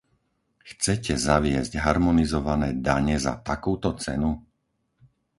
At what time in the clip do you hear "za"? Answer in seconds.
3.25-3.33